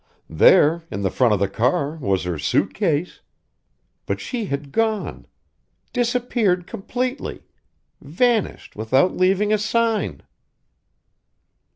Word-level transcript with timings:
There, 0.31 0.81
in 0.89 1.01
the 1.03 1.11
front 1.11 1.31
of 1.35 1.39
the 1.39 1.47
car, 1.47 1.97
was 1.97 2.23
her 2.23 2.39
suit 2.39 2.73
case; 2.73 3.21
but 4.07 4.19
she 4.19 4.45
had 4.45 4.71
gone 4.71 5.27
disappeared 5.93 6.65
completely, 6.65 7.43
vanished 8.01 8.75
without 8.75 9.15
leaving 9.15 9.53
a 9.53 9.59
sign. 9.59 10.23